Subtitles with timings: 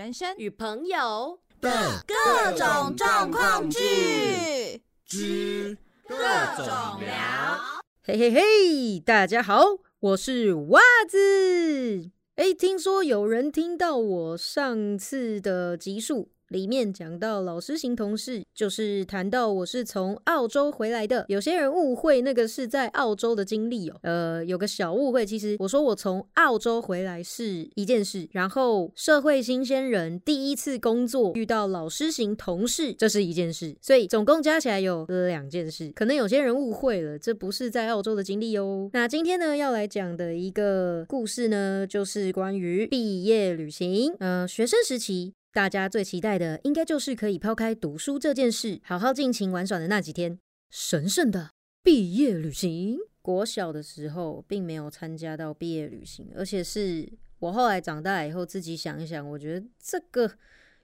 [0.00, 1.70] 人生与朋友的
[2.06, 5.76] 各种状况剧之
[6.08, 6.16] 各
[6.56, 6.64] 种
[7.00, 7.82] 聊。
[8.02, 9.62] 嘿嘿嘿，大家好，
[9.98, 12.10] 我是袜子。
[12.36, 16.30] 哎，听说有人听到我上次的集数。
[16.50, 21.24] 里面讲到老师型同事，就是谈到我是从澳洲回来的。
[21.28, 25.24] 有些人误会那个是在澳洲的经历哦，呃，有个小误会。
[25.24, 33.76] 其实我说我从澳洲回来是一件事，然后社会新鲜人第一次工作遇到老师型同事，这是一件事。
[33.80, 35.92] 所以总共加起来有两件事。
[35.94, 38.90] 可能有些人误会了，这不是在澳洲的经历哦。
[38.92, 44.12] 那今天呢要来讲的一个故事呢，就是关于毕业旅行。
[44.18, 45.34] 嗯，学生时期。
[45.52, 50.38] 大家最期待的，应该就是可以抛开读书这件事，好好尽情玩耍的那几天，
[50.70, 51.50] 神圣的
[51.82, 52.98] 毕业旅行。
[53.20, 60.38] 国小的时候，并没有参加到毕业旅行，而且是我后来长大以后自己想一想，我觉得这个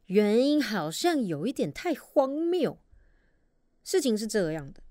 [0.07, 2.76] 原因好像有一点太荒谬。
[3.85, 4.82] 事情是这样的。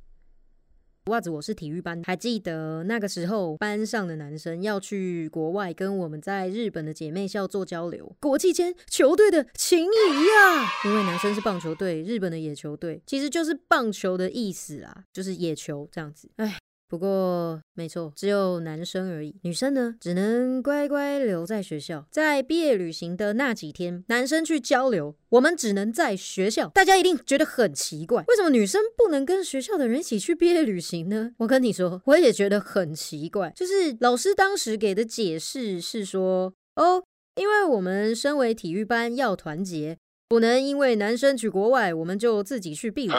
[1.12, 10.68] 袜子，我是体育班，还记得那个时候班上的男生要去国外跟我们在日本的姐妹校做交流，国际间球队的情谊呀。
[10.84, 16.28] 因为男生是棒球队，日本的野球队其实就是棒球的意思啊，就是野球这样子。
[16.38, 16.58] 哎。
[16.88, 22.06] 不过，没错，只有男生而已，女生呢，只能乖乖留在学校。
[22.12, 26.68] 在毕业旅行的那几天，男生去交流，我们只能在学校。
[26.70, 31.32] 大家一定觉得很奇怪，为什么女生不能跟学校的人一起去毕业旅行呢？
[31.40, 33.52] 我跟你说，我也觉得很奇怪。
[33.56, 37.04] 就是老师当时给的解释是说，哦，
[37.36, 39.98] 因为我们身为体育班要团结，
[40.30, 43.14] 不能因为男生去国外，我们就自己去毕旅。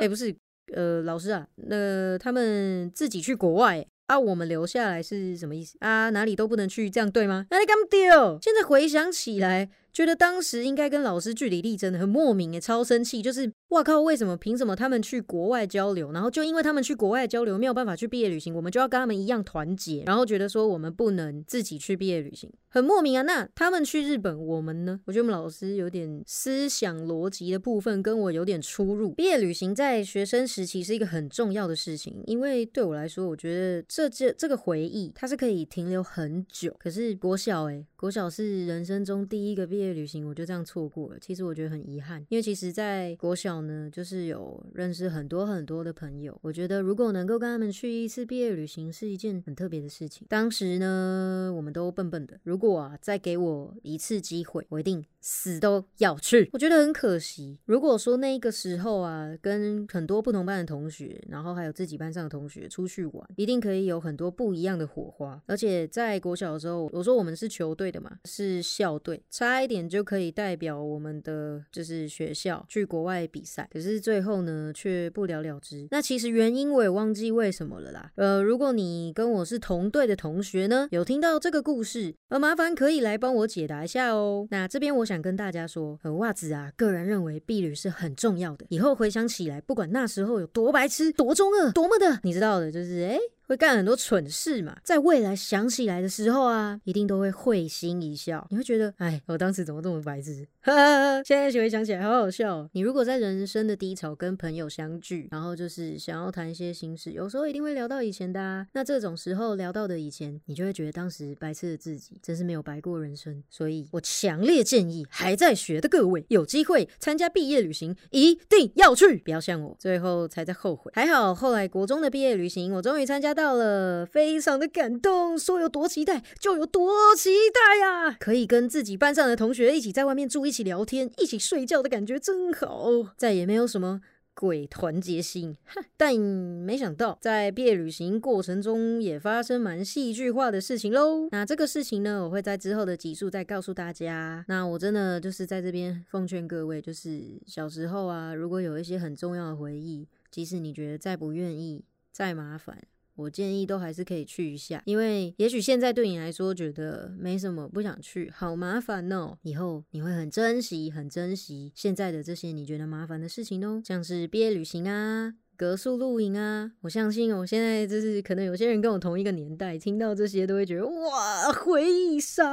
[0.00, 0.34] 哎，不是。
[0.74, 6.10] 呃，老师啊，那他们自己去国外啊，我们留下来是什么意思啊？
[6.10, 7.46] 哪里都不能去，这样对吗？
[7.50, 8.38] 那你干丢？
[8.40, 9.70] 现在回想起来。
[9.92, 13.20] 觉得当时应该跟老师据理力争，很莫名诶，超生气。
[13.20, 23.22] 就是哇靠，为什么凭什么他们去国外交流，然后就因为他们去国外交流没有办法去毕业旅行，我们就要跟他们一样团结，然后觉得说我们不能自己去毕业旅行，很莫名啊。
[23.22, 25.00] 那他们去日本，我们呢？
[25.04, 29.12] 我觉得我们老师有点思想逻辑的部分跟我有点出入。
[29.12, 36.74] 毕业旅行在学生时期是一个很重要的事情，因为对我来说，我觉得这这这个回忆它是可以停留很久。
[36.78, 41.18] 可是国小诶，国小是人生中第一个毕业毕业旅行，我就这样错过了。
[41.20, 46.38] 其实我觉得很遗憾，因为其实，在国小呢，就是有认识很多很多的朋友。
[46.40, 50.24] 我觉得如果能够跟他们去一次毕业旅行，是一件很特别的事情。
[50.30, 52.38] 当时呢，我们都笨笨的。
[52.44, 56.48] 如果啊，再给我一次机会，我一定死都要去。
[56.52, 57.58] 我觉得很可惜。
[57.66, 65.42] 如果说那个时候啊，跟很多不同班的同学，然后还有自己班上的同学出去玩，一定可以有很多不一样的火花。
[65.46, 67.90] 而且在国小的时候，我说我们是球队。
[67.92, 75.88] 的嘛是校队，差一点就可以代表我们的就是学校去国外比赛，可是最后呢却不了了之。
[75.90, 78.12] 那其实原因我也忘记为什么了啦。
[78.16, 84.46] 呃，如果你跟我是同队的同学呢，有听到这个故事，呃，麻烦可以来帮我解答一下哦。
[84.50, 88.66] 那这边我想跟大家说，呃，袜子啊，个人认为避旅是很重要的。
[88.68, 93.18] 以后回想起来，不管那时候有多白痴、多中二、多么的，你知道的，就是哎。
[93.52, 98.46] 会干很多蠢事嘛，在未来想起来的时候啊，一定都会会心一笑。
[98.50, 100.46] 你会觉得，哎，我当时怎么这么白痴？
[101.26, 102.66] 现在回想起来，好好笑。
[102.72, 108.40] 你如果在人生的低潮跟朋友相聚，然后就是想要谈一些心事，有时候一定会聊到以前的。
[108.40, 108.66] 啊。
[108.72, 113.42] 那这种时候聊到的以前，你就会觉得当时白痴的自己真是没有白过人生。
[113.50, 120.90] 所以我强烈建议还在学的各位，有机会参加毕业旅行一定要去，不要像我最后才在后悔。
[120.94, 125.36] 还好后来国中的毕业旅行，我终于参加到到了，非常的感动。
[125.36, 128.16] 说有多期待就有多期待呀！
[128.20, 130.46] 可以跟自己班上的同学一起在外面住。
[130.46, 134.00] 一起聊天、一起睡觉的感觉真好，再也没有什么
[134.34, 135.56] 鬼团结心。
[135.96, 141.28] 但没想到，在毕业旅行过程中也发生蛮戏剧化的事情喽。
[141.32, 144.44] 那这个事情呢，我会在之后的集数再告诉大家。
[144.46, 152.78] 那我真的就是在这边奉劝各位，就是小时候啊，如果有一些很重要的回忆，即使你觉得再不愿意、再麻烦。
[153.14, 159.36] 我建议都还是可以去一下，因为也许现在对你来说觉得没什么，不想去，好麻烦哦。
[159.42, 165.34] 以后你会很珍惜、很珍惜现在的这些你觉得麻烦的事情哦，像是毕业旅行啊。
[165.62, 166.72] 格数露营啊。
[166.80, 172.44] 我相信我现在就是可能有些人跟我同一个年代，听到这些都会觉得哇，回忆杀！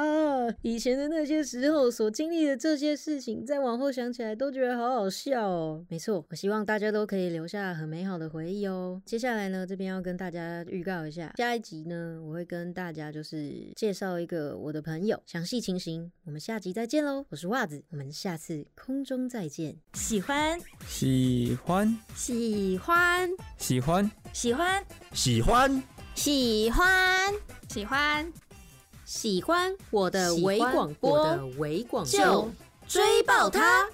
[0.61, 5.83] 以前的那些时候所经历的这些事情，再往后想起来都觉得好好笑哦。
[5.89, 9.01] 没错，我希望大家都可以留下很美好的回忆哦。
[9.03, 17.25] 接下来呢，这边要跟大家预告一下，下一集呢，我会跟大家就是介绍一个我的朋友，详细情形我们下集再见喽。
[17.29, 19.75] 我是袜子，我们下次空中再见。
[19.93, 22.98] 喜欢，喜欢，喜欢，
[23.57, 25.83] 喜欢，喜欢，喜欢，
[26.15, 27.33] 喜欢，
[27.69, 28.33] 喜欢，
[29.05, 32.51] 喜欢我的微广播，我的微广播，就
[32.87, 33.87] 追爆它。